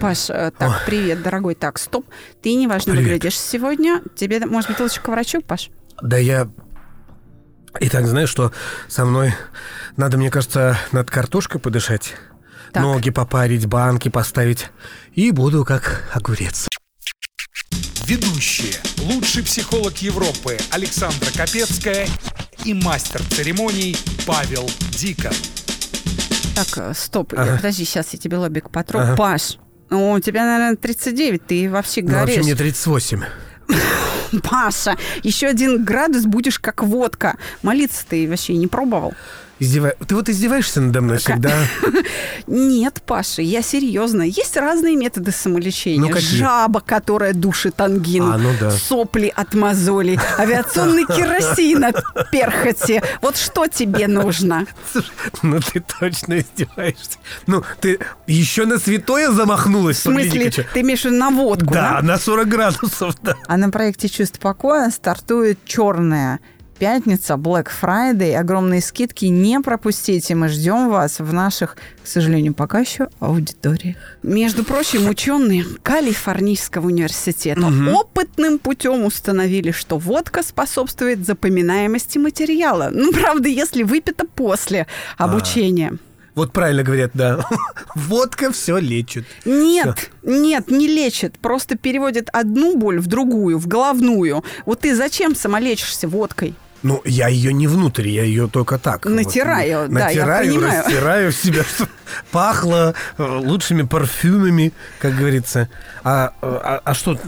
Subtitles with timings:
[0.00, 1.54] Паш, э, так, привет, дорогой.
[1.54, 2.06] Так, стоп.
[2.42, 3.06] Ты неважно Привет.
[3.08, 4.02] выглядишь сегодня.
[4.14, 5.70] Тебе, может быть, лучше к врачу, Паш?
[6.02, 6.48] Да я...
[7.80, 8.52] И так, знаешь, что
[8.88, 9.34] со мной
[9.96, 12.14] надо, мне кажется, над картошкой подышать,
[12.72, 12.82] Так.
[12.82, 14.68] ноги попарить, банки поставить,
[15.12, 16.68] и буду как огурец.
[18.06, 18.74] Ведущие.
[19.02, 22.08] Лучший психолог Европы Александра Капецкая
[22.64, 23.96] и мастер церемоний
[24.26, 25.32] Павел Дикон.
[26.54, 27.34] Так, э, стоп.
[27.36, 27.56] Ага.
[27.56, 28.98] Подожди, сейчас я тебе лобик потру.
[28.98, 29.14] Ага.
[29.14, 29.58] Паш,
[29.90, 32.44] ну, у тебя, наверное, 39, ты вообще Ну, вообще горишь.
[32.44, 33.22] мне 38.
[34.42, 37.36] Паша, еще один градус будешь как водка.
[37.62, 39.14] Молиться ты вообще не пробовал?
[39.60, 39.94] Издева...
[40.06, 41.52] Ты вот издеваешься надо мной всегда.
[42.46, 44.22] Нет, Паша, я серьезно.
[44.22, 46.00] Есть разные методы самолечения.
[46.00, 46.38] Ну, какие?
[46.38, 48.32] Жаба, которая душит ангину.
[48.32, 48.70] А, ну да.
[48.70, 50.18] Сопли от мозолей.
[50.38, 51.96] Авиационный керосин от
[52.30, 53.02] перхоти.
[53.20, 54.66] Вот что тебе нужно?
[54.92, 55.10] Слушай,
[55.42, 57.18] ну ты точно издеваешься.
[57.46, 61.98] Ну, ты еще на святое замахнулась, В смысле, ты имеешь в виду на водку, Да,
[62.00, 62.02] да?
[62.02, 63.34] на 40 градусов, да.
[63.46, 66.40] А на проекте «Чувство покоя» стартует черная
[66.78, 69.26] пятница, Black Friday, огромные скидки.
[69.26, 73.96] Не пропустите, мы ждем вас в наших, к сожалению, пока еще аудиториях.
[74.22, 82.90] Между прочим, ученые Калифорнийского университета опытным путем установили, что водка способствует запоминаемости материала.
[82.92, 85.98] Ну, правда, если выпито после обучения.
[86.38, 87.44] Вот правильно говорят, да.
[87.96, 89.24] Водка все лечит.
[89.44, 91.36] Нет, нет, не лечит.
[91.40, 94.44] Просто переводит одну боль в другую, в головную.
[94.64, 96.54] Вот ты зачем самолечишься водкой?
[96.82, 99.04] Ну, я ее не внутрь, я ее только так.
[99.04, 100.84] Натираю, вот, да, я натираю, понимаю.
[100.84, 101.90] растираю в себя, чтобы
[102.30, 105.68] пахло э, лучшими парфюмами, как говорится.
[106.04, 107.18] А, а, а что,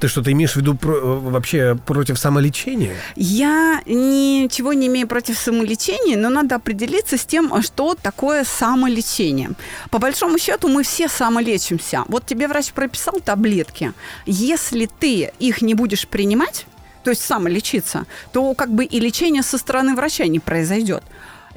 [0.00, 2.94] ты что-то имеешь в виду про- э, вообще против самолечения?
[3.16, 9.50] Я ничего не имею против самолечения, но надо определиться с тем, что такое самолечение.
[9.90, 12.04] По большому счету мы все самолечимся.
[12.08, 13.92] Вот тебе врач прописал таблетки.
[14.26, 16.66] Если ты их не будешь принимать,
[17.02, 21.02] то есть самолечиться, то как бы и лечение со стороны врача не произойдет.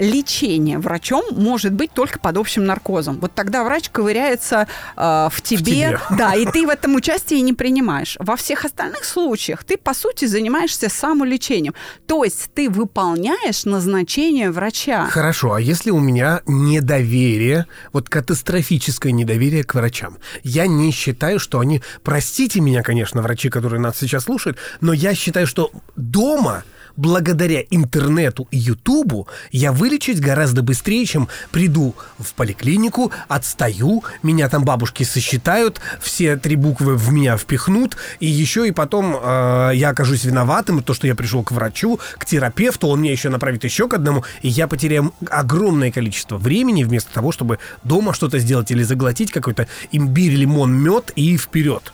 [0.01, 3.19] Лечение врачом может быть только под общим наркозом.
[3.19, 4.67] Вот тогда врач ковыряется
[4.97, 5.99] э, в тебе, тебе.
[6.17, 8.17] да, и ты в этом участие не принимаешь.
[8.19, 11.75] Во всех остальных случаях ты, по сути, занимаешься самолечением.
[12.07, 15.05] То есть ты выполняешь назначение врача.
[15.05, 20.17] Хорошо, а если у меня недоверие, вот катастрофическое недоверие к врачам?
[20.41, 21.83] Я не считаю, что они...
[22.01, 26.63] Простите меня, конечно, врачи, которые нас сейчас слушают, но я считаю, что дома
[26.95, 34.63] благодаря интернету и Ютубу я вылечусь гораздо быстрее, чем приду в поликлинику, отстаю, меня там
[34.63, 40.23] бабушки сосчитают, все три буквы в меня впихнут, и еще и потом э, я окажусь
[40.23, 43.93] виноватым, то, что я пришел к врачу, к терапевту, он мне еще направит еще к
[43.93, 49.31] одному, и я потеряю огромное количество времени вместо того, чтобы дома что-то сделать или заглотить
[49.31, 51.93] какой-то имбирь, лимон, мед и вперед.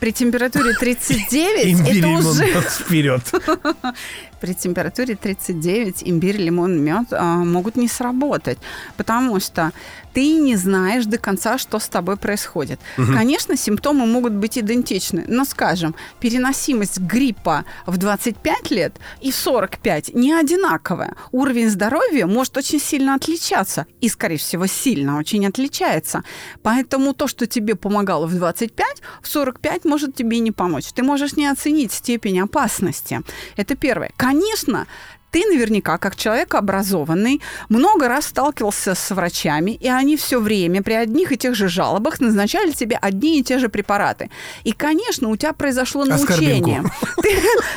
[0.00, 2.44] При температуре 39 Имбирь, это лимон, уже...
[2.54, 3.22] мед, вперед.
[4.40, 8.58] При температуре 39 имбирь, лимон, мед а, могут не сработать,
[8.96, 9.72] потому что
[10.14, 12.80] ты не знаешь до конца, что с тобой происходит.
[12.96, 20.14] Конечно, симптомы могут быть идентичны, но, скажем, переносимость гриппа в 25 лет и в 45
[20.14, 21.14] не одинаковая.
[21.32, 26.22] Уровень здоровья может очень сильно отличаться и, скорее всего, сильно очень отличается.
[26.62, 28.86] Поэтому то, что тебе помогало в 25,
[29.22, 30.92] в 45 может тебе не помочь.
[30.94, 33.20] Ты можешь не оценить степень опасности.
[33.56, 34.10] Это первое.
[34.16, 34.86] Конечно,
[35.30, 40.94] ты наверняка, как человек образованный, много раз сталкивался с врачами, и они все время при
[40.94, 44.30] одних и тех же жалобах назначали тебе одни и те же препараты.
[44.64, 46.80] И, конечно, у тебя произошло научение.
[46.80, 46.90] Аскорбинку.
[47.22, 47.36] Ты,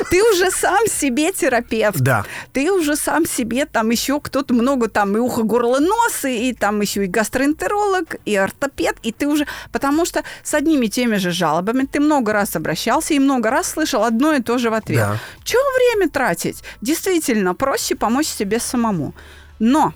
[0.10, 2.00] ты уже сам себе терапевт.
[2.00, 2.26] Да.
[2.54, 6.54] Ты уже сам себе, там еще кто-то много, там и ухо, горло, нос, и, и
[6.54, 9.46] там еще и гастроэнтеролог, и ортопед, и ты уже...
[9.72, 13.72] Потому что с одними и теми же жалобами ты много раз обращался и много раз
[13.72, 15.00] слышал одно и то же в ответ.
[15.00, 15.20] Да.
[15.44, 16.64] Чего время тратить?
[16.82, 19.14] Действительно, проще помочь себе самому.
[19.60, 19.94] Но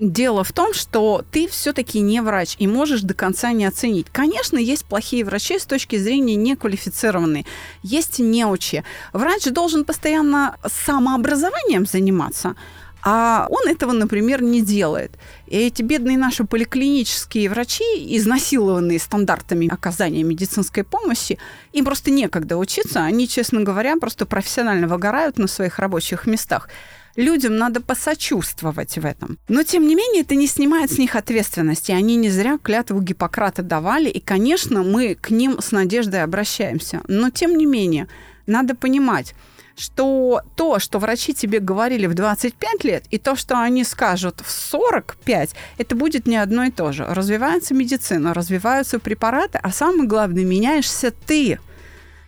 [0.00, 4.08] Дело в том, что ты все-таки не врач и можешь до конца не оценить.
[4.10, 7.46] Конечно, есть плохие врачи с точки зрения неквалифицированные.
[7.82, 8.82] Есть неучи.
[9.12, 12.56] Врач должен постоянно самообразованием заниматься,
[13.04, 15.12] А он этого, например, не делает.
[15.46, 17.84] И эти бедные наши поликлинические врачи,
[18.16, 21.38] изнасилованные стандартами оказания медицинской помощи,
[21.72, 23.04] им просто некогда учиться.
[23.04, 26.68] Они, честно говоря, просто профессионально выгорают на своих рабочих местах
[27.16, 29.38] людям надо посочувствовать в этом.
[29.48, 31.92] Но, тем не менее, это не снимает с них ответственности.
[31.92, 37.02] Они не зря клятву Гиппократа давали, и, конечно, мы к ним с надеждой обращаемся.
[37.08, 38.08] Но, тем не менее,
[38.46, 39.34] надо понимать,
[39.76, 44.50] что то, что врачи тебе говорили в 25 лет, и то, что они скажут в
[44.50, 47.04] 45, это будет не одно и то же.
[47.08, 51.58] Развивается медицина, развиваются препараты, а самое главное, меняешься ты.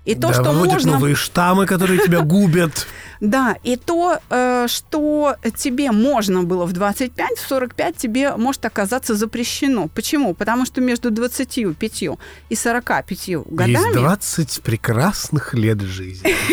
[0.05, 0.93] И то, да, что можно...
[0.93, 2.87] новые штаммы, которые тебя губят.
[3.21, 9.15] Да, и то, э, что тебе можно было в 25, в 45 тебе может оказаться
[9.15, 9.89] запрещено.
[9.89, 10.35] Почему?
[10.35, 12.17] Потому что между 25
[12.49, 13.73] и 45 годами...
[13.73, 16.35] Есть 20 прекрасных лет жизни.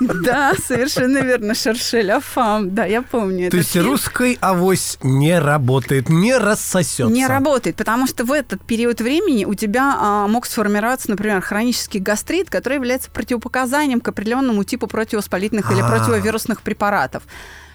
[0.00, 2.74] Да, совершенно верно, Шершель Афам.
[2.74, 3.50] Да, я помню.
[3.50, 7.12] То есть русской авось не работает, не рассосется.
[7.12, 11.98] Не работает, потому что в этот период времени у тебя а, мог сформироваться, например, хронический
[11.98, 17.22] гастрит, который является противопоказанием к определенному типу противовоспалительных противовоспалительных или противовирусных препаратов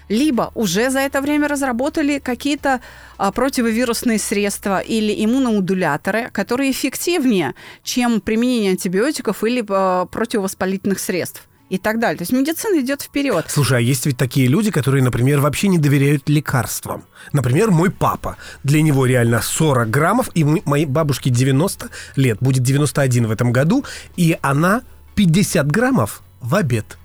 [0.08, 2.80] либо уже за это время разработали какие-то
[3.16, 11.78] а, противовирусные средства или иммуномодуляторы, которые эффективнее, чем применение антибиотиков или а, противовоспалительных средств и
[11.78, 12.18] так далее.
[12.18, 13.44] То есть медицина идет вперед.
[13.46, 17.04] Слушай, а есть ведь такие люди, которые, например, вообще не доверяют лекарствам.
[17.32, 18.36] Например, мой папа.
[18.64, 23.84] Для него реально 40 граммов, и моей бабушке 90 лет, будет 91 в этом году,
[24.16, 24.82] и она
[25.14, 26.96] 50 граммов в обед.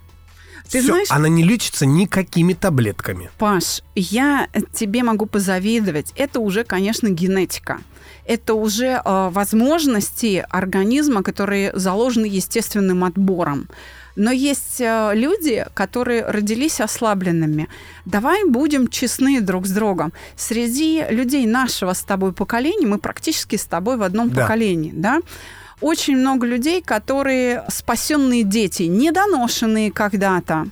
[0.70, 3.30] Ты Всё, знаешь, она не лечится никакими таблетками.
[3.38, 6.12] Паш, я тебе могу позавидовать.
[6.16, 7.80] Это уже, конечно, генетика.
[8.26, 13.68] Это уже э, возможности организма, которые заложены естественным отбором.
[14.16, 17.68] Но есть э, люди, которые родились ослабленными.
[18.06, 20.14] Давай будем честны друг с другом.
[20.36, 24.42] Среди людей нашего с тобой поколения мы практически с тобой в одном да.
[24.42, 25.20] поколении, да?
[25.82, 30.68] Очень много людей, которые спасенные дети, недоношенные когда-то,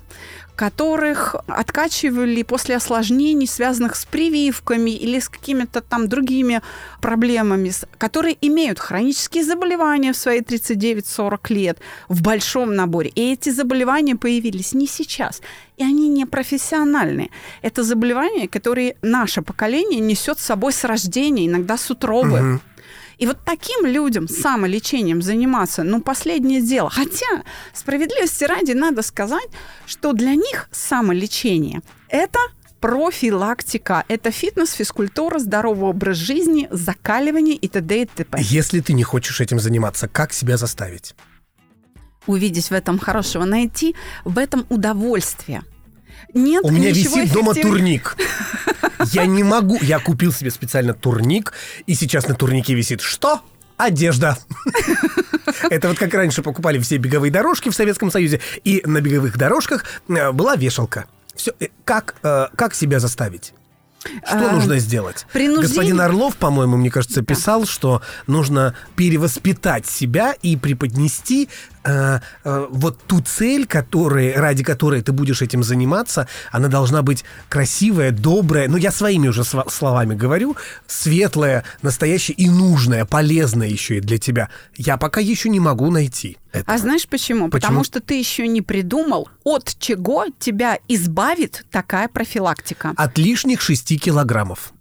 [0.56, 6.62] которых откачивали после осложнений, связанных с прививками или с какими-то там другими
[7.02, 13.10] проблемами, которые имеют хронические заболевания в свои 39-40 лет в большом наборе.
[13.16, 15.42] И эти заболевания появились не сейчас,
[15.78, 17.30] и они не профессиональные.
[17.64, 22.40] Это заболевания, которые наше поколение несет с собой с рождения, иногда с утробы.
[22.40, 22.60] Угу.
[23.18, 26.89] И вот таким людям самолечением заниматься, ну, последнее дело.
[26.89, 27.44] Хотя,
[27.74, 29.48] справедливости ради, надо сказать,
[29.86, 32.39] что для них самолечение– это
[32.83, 34.04] профилактика.
[34.10, 38.01] Это фитнес, физкультура, здоровый образ жизни, закаливание и т.д.
[38.01, 38.38] и т.п.
[38.42, 41.15] Если ты не хочешь этим заниматься, как себя заставить?
[42.27, 43.95] Увидеть в этом хорошего, найти
[44.25, 45.63] в этом удовольствие.
[46.33, 48.18] Нет У меня висит дома турник.
[49.12, 49.78] Я не могу.
[49.81, 51.54] Я купил себе специально турник,
[51.86, 53.42] и сейчас на турнике висит что?
[53.78, 54.38] Одежда.
[55.69, 59.86] Это вот как раньше покупали все беговые дорожки в Советском Союзе, и на беговых дорожках
[60.07, 61.06] э, была вешалка.
[61.36, 63.54] Все, э, как, э, как себя заставить?
[64.25, 65.25] Что а, нужно сделать?
[65.31, 65.68] Принуждение...
[65.68, 67.68] Господин Орлов, по-моему, мне кажется, писал, да.
[67.68, 71.50] что нужно перевоспитать себя и преподнести
[71.84, 77.24] э, э, вот ту цель, которой, ради которой ты будешь этим заниматься, она должна быть
[77.50, 80.56] красивая, добрая, ну я своими уже словами говорю,
[80.88, 84.50] светлая, настоящая и нужная, полезная еще и для тебя.
[84.76, 86.38] Я пока еще не могу найти.
[86.52, 86.76] Этого.
[86.76, 87.50] А знаешь почему?
[87.50, 87.50] почему?
[87.50, 92.94] Потому что ты еще не придумал, от чего тебя избавит такая профилактика.
[92.96, 94.74] От лишних 6 килограммов.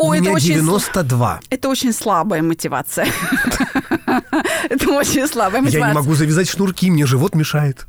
[0.00, 1.36] О, У меня это 92.
[1.36, 3.06] Очень, это очень слабая мотивация.
[4.70, 5.88] Это очень слабая мотивация.
[5.88, 7.86] Я не могу завязать шнурки, мне живот мешает.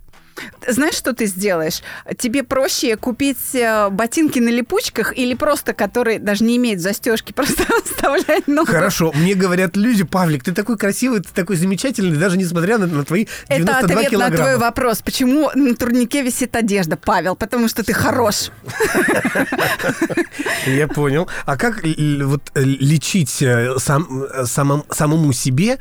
[0.68, 1.82] Знаешь, что ты сделаешь?
[2.18, 7.64] Тебе проще купить э, ботинки на липучках или просто, которые даже не имеют застежки, просто
[7.84, 8.72] оставлять ногу.
[8.72, 13.04] Хорошо, мне говорят люди, Павлик, ты такой красивый, ты такой замечательный, даже несмотря на, на
[13.04, 14.38] твои 92 Это ответ килограмма.
[14.38, 18.52] на твой вопрос, почему на турнике висит одежда, Павел, потому что ты хорош.
[20.66, 21.28] Я понял.
[21.46, 25.80] А как вот э, лечить э, сам, самому себе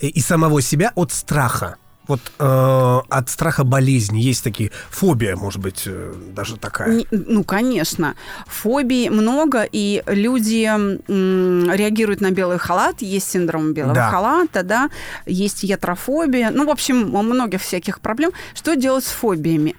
[0.00, 1.76] и самого себя от страха?
[2.08, 6.88] Вот э, от страха болезни есть такие фобия, может быть, э, даже такая.
[6.88, 8.14] Не, ну, конечно.
[8.46, 13.02] Фобий много, и люди м, реагируют на белый халат.
[13.02, 14.10] Есть синдром белого да.
[14.10, 14.90] халата, да,
[15.26, 16.50] есть ятрофобия.
[16.50, 18.32] Ну, в общем, много всяких проблем.
[18.54, 19.76] Что делать с фобиями?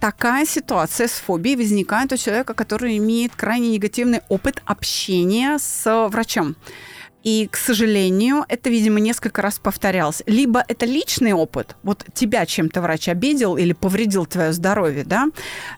[0.00, 6.56] такая ситуация с фобией возникает у человека, который имеет крайне негативный опыт общения с врачом.
[7.24, 10.22] И, к сожалению, это, видимо, несколько раз повторялось.
[10.26, 15.28] Либо это личный опыт, вот тебя чем-то врач обидел или повредил твое здоровье, да,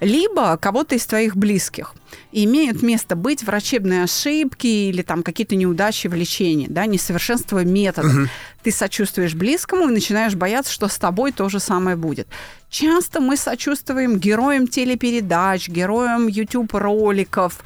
[0.01, 1.95] либо кого-то из твоих близких.
[2.33, 8.09] И имеют место быть врачебные ошибки или там какие-то неудачи в лечении, да, несовершенство метода.
[8.09, 8.29] Угу.
[8.65, 12.27] Ты сочувствуешь близкому и начинаешь бояться, что с тобой то же самое будет.
[12.69, 17.61] Часто мы сочувствуем героям телепередач, героям YouTube-роликов,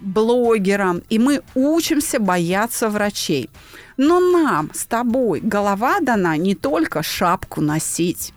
[0.00, 3.50] блогерам, и мы учимся бояться врачей.
[3.96, 8.32] Но нам с тобой голова дана не только шапку носить.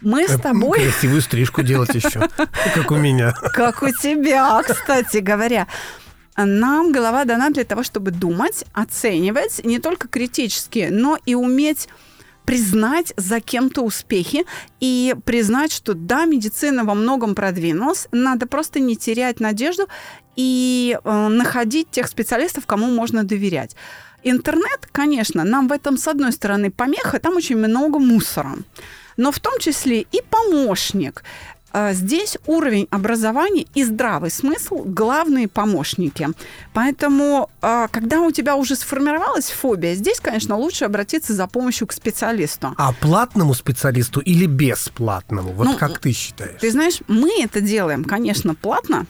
[0.00, 0.80] Мы с э, тобой...
[0.80, 2.28] Красивую стрижку делать еще,
[2.74, 3.32] как у меня.
[3.52, 5.66] Как у тебя, кстати говоря.
[6.36, 11.88] Нам голова дана для того, чтобы думать, оценивать не только критически, но и уметь
[12.44, 14.44] признать за кем-то успехи
[14.80, 19.88] и признать, что да, медицина во многом продвинулась, надо просто не терять надежду
[20.36, 23.76] и э, находить тех специалистов, кому можно доверять.
[24.22, 28.56] Интернет, конечно, нам в этом, с одной стороны, помеха, там очень много мусора,
[29.16, 31.22] но в том числе и помощник.
[31.72, 36.28] А, здесь уровень образования и здравый смысл– главные помощники.
[36.72, 41.92] Поэтому, а, когда у тебя уже сформировалась фобия, здесь, конечно, лучше обратиться за помощью к
[41.92, 42.74] специалисту.
[42.76, 45.52] А платному специалисту или бесплатному?
[45.52, 46.60] Вот ну, как ты считаешь?
[46.60, 49.06] Ты знаешь, мы это делаем, конечно, платно,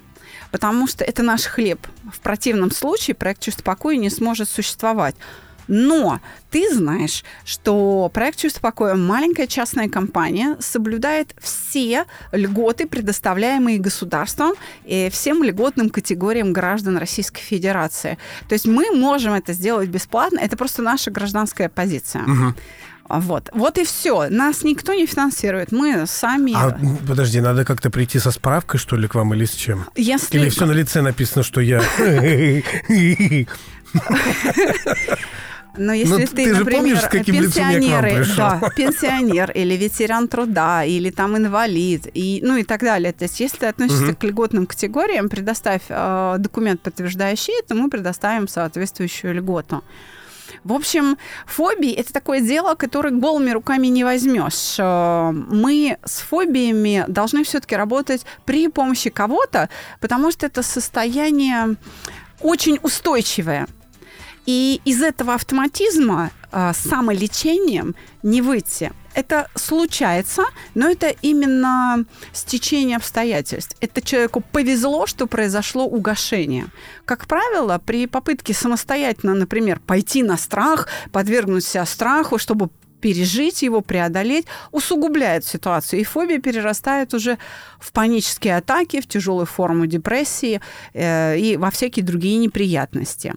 [0.50, 1.86] потому что это наш хлеб.
[2.12, 5.14] В противном случае проект «Чувство покоя» не сможет существовать.
[5.68, 14.52] Но ты знаешь, что проект «Чувство покоя» маленькая частная компания соблюдает все льготы, предоставляемые государством
[14.84, 18.18] и всем льготным категориям граждан Российской Федерации.
[18.48, 20.40] То есть мы можем это сделать бесплатно.
[20.40, 22.24] Это просто наша гражданская позиция.
[22.24, 22.54] Угу.
[23.10, 23.50] Вот.
[23.52, 24.28] вот и все.
[24.28, 25.72] Нас никто не финансирует.
[25.72, 26.52] Мы сами.
[26.54, 29.84] А, подожди, надо как-то прийти со справкой, что ли, к вам или с чем?
[29.96, 30.38] Если...
[30.38, 31.82] Или все на лице написано, что я.
[35.76, 41.36] Но если ну, ты, ты например, помнишь, пенсионеры, да, пенсионер или ветеран труда, или там
[41.36, 43.12] инвалид, и, ну и так далее.
[43.12, 44.16] То есть, если ты относишься угу.
[44.16, 49.82] к льготным категориям, предоставь э, документ, подтверждающий это, мы предоставим соответствующую льготу.
[50.64, 54.76] В общем, фобии– это такое дело, которое голыми руками не возьмешь.
[54.78, 59.68] Э, мы с фобиями должны все-таки работать при помощи кого-то,
[60.00, 61.76] потому что это состояние
[62.40, 63.66] очень устойчивое.
[64.46, 68.92] И из этого автоматизма э, самолечением не выйти.
[69.14, 70.44] Это случается,
[70.74, 73.76] но это именно стечение обстоятельств.
[73.80, 76.66] Это человеку повезло, что произошло угошение.
[77.04, 82.70] Как правило, при попытке самостоятельно, например, пойти на страх, подвергнуть себя страху, чтобы
[83.00, 86.00] пережить его, преодолеть, усугубляет ситуацию.
[86.00, 87.38] И фобия перерастает уже
[87.80, 90.60] в панические атаки, в тяжелую форму депрессии
[90.92, 93.34] э, и во всякие другие неприятности.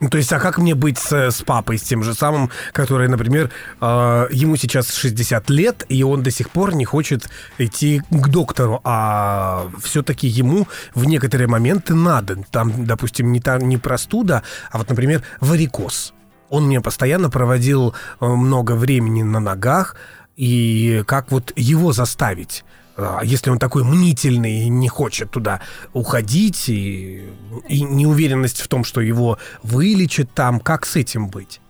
[0.00, 3.08] Ну, то есть, а как мне быть с, с папой, с тем же самым, который,
[3.08, 3.50] например,
[3.80, 7.28] э, ему сейчас 60 лет, и он до сих пор не хочет
[7.58, 12.36] идти к доктору, а все-таки ему в некоторые моменты надо.
[12.50, 16.14] Там, допустим, не, та, не простуда, а вот, например, варикоз.
[16.48, 19.96] Он мне постоянно проводил э, много времени на ногах,
[20.36, 22.64] и как вот его заставить?
[22.98, 25.60] А если он такой мнительный и не хочет туда
[25.92, 27.22] уходить, и,
[27.68, 31.60] и неуверенность в том, что его вылечат там, как с этим быть?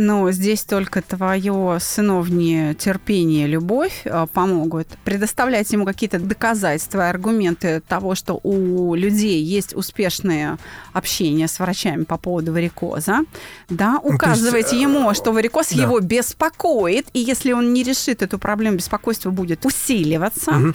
[0.00, 4.86] Но здесь только твое сыновнее терпение, любовь э, помогут.
[5.02, 10.56] Предоставлять ему какие-то доказательства, аргументы того, что у людей есть успешное
[10.92, 13.22] общение с врачами по поводу варикоза.
[13.68, 15.82] Да, ну, указывайте есть, ему, что варикоз да.
[15.82, 20.52] его беспокоит, и если он не решит эту проблему, беспокойство будет усиливаться.
[20.52, 20.74] Угу.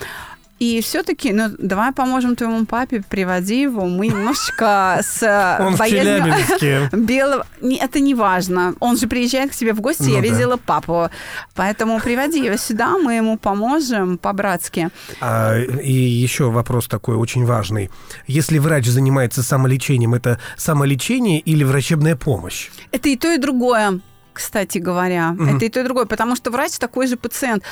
[0.59, 3.85] И все-таки, ну, давай поможем твоему папе, приводи его.
[3.85, 7.45] Мы немножечко с э, Он боязнью белого...
[7.61, 8.73] Это не важно.
[8.79, 10.27] Он же приезжает к тебе в гости, ну, я да.
[10.27, 11.09] видела папу.
[11.55, 14.89] Поэтому приводи его сюда, мы ему поможем по-братски.
[15.19, 17.89] А, и еще вопрос такой очень важный.
[18.27, 22.69] Если врач занимается самолечением, это самолечение или врачебная помощь?
[22.91, 23.99] Это и то, и другое
[24.33, 25.35] кстати говоря.
[25.37, 25.43] Угу.
[25.43, 27.63] Это и то, и другое, потому что врач такой же пациент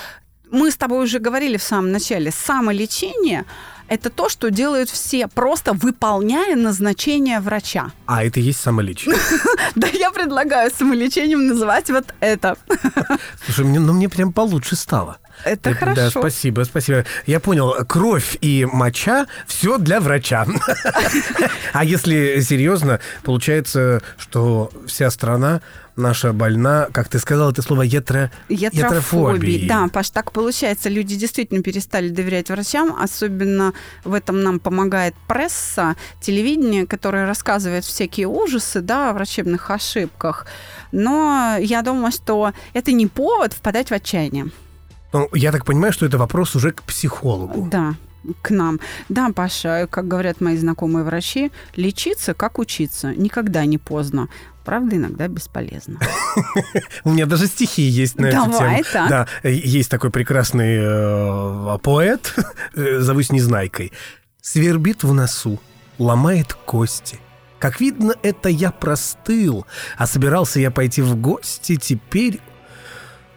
[0.51, 3.45] мы с тобой уже говорили в самом начале, самолечение
[3.87, 7.91] это то, что делают все, просто выполняя назначение врача.
[8.05, 9.19] А это и есть самолечение?
[9.75, 12.57] Да я предлагаю самолечением называть вот это.
[13.45, 15.17] Слушай, ну мне прям получше стало.
[15.43, 16.01] Это Э, хорошо.
[16.01, 17.05] Да, спасибо, спасибо.
[17.25, 20.45] Я понял, кровь и моча все для врача.
[21.73, 25.61] А если серьезно, получается, что вся страна
[25.95, 28.31] наша больна, как ты сказал, это слово ятро...
[28.49, 29.67] Ятрофобии.
[29.67, 30.89] Да, Паш, так получается.
[30.89, 32.95] Люди действительно перестали доверять врачам.
[32.99, 33.73] Особенно
[34.03, 40.45] в этом нам помогает пресса, телевидение, которое рассказывает всякие ужасы да, о врачебных ошибках.
[40.91, 44.47] Но я думаю, что это не повод впадать в отчаяние.
[45.13, 47.67] Ну, я так понимаю, что это вопрос уже к психологу.
[47.69, 47.95] Да,
[48.41, 48.79] к нам.
[49.09, 53.13] Да, Паша, как говорят мои знакомые врачи, лечиться как учиться.
[53.15, 54.29] Никогда не поздно.
[54.63, 55.99] Правда, иногда бесполезно.
[57.03, 58.87] У меня даже стихи есть на эту Давай, тему.
[58.93, 59.09] так.
[59.09, 62.35] Да, э, есть такой прекрасный э, поэт,
[62.75, 63.91] э, зовусь Незнайкой.
[64.39, 65.59] Свербит в носу,
[65.97, 67.19] ломает кости.
[67.57, 69.65] Как видно, это я простыл,
[69.97, 72.39] а собирался я пойти в гости, теперь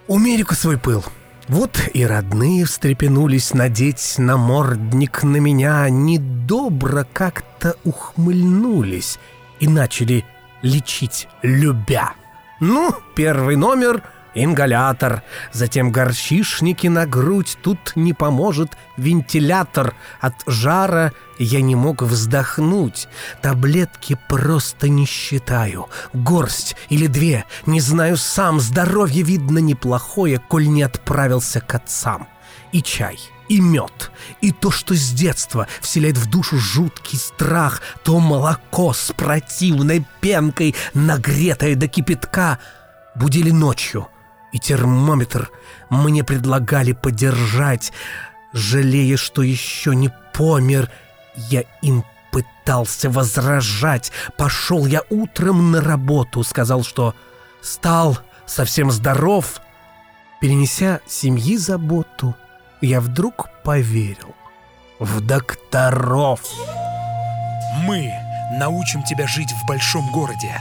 [0.07, 1.05] умерю-ка свой пыл.
[1.49, 9.19] Вот и родные встрепенулись надеть намордник на меня, недобро как-то ухмыльнулись
[9.61, 10.25] и начали
[10.63, 12.15] лечить любя.
[12.61, 14.03] Ну, первый номер—
[14.35, 15.23] ингалятор,
[15.53, 19.95] затем горчишники на грудь, тут не поможет вентилятор.
[20.21, 23.09] От жара я не мог вздохнуть,
[23.43, 25.89] таблетки просто не считаю.
[26.13, 32.29] Горсть или две, не знаю сам, здоровье видно неплохое, коль не отправился к отцам.
[32.73, 34.11] И чай, и мед,
[34.41, 40.75] и то, что с детства вселяет в душу жуткий страх, то молоко с противной пенкой,
[40.93, 42.59] нагретое до кипятка,
[43.15, 44.09] будили ночью,
[44.55, 45.51] и термометр
[45.91, 47.93] мне предлагали подержать,
[48.53, 50.91] жалея, что еще не помер,
[51.35, 54.13] я им пытался возражать.
[54.39, 57.17] Пошел я утром на работу, сказал, что
[57.63, 59.61] стал совсем здоров,
[60.41, 62.37] перенеся семьи заботу
[62.81, 64.37] я вдруг поверил
[65.01, 66.43] в докторов.
[67.83, 68.09] Мы
[68.53, 70.61] научим тебя жить в большом городе.